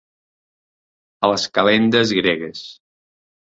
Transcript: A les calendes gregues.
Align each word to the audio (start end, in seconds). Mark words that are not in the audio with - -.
A 1.27 1.29
les 1.33 1.45
calendes 1.59 2.17
gregues. 2.23 2.65